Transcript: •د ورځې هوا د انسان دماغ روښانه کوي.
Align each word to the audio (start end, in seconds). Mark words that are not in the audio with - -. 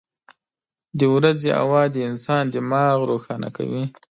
•د 0.99 1.01
ورځې 1.15 1.51
هوا 1.59 1.81
د 1.93 1.95
انسان 2.09 2.43
دماغ 2.55 2.97
روښانه 3.11 3.49
کوي. 3.57 3.83